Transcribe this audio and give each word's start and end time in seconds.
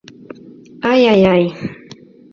—Ай-ай-ай! 0.91 1.45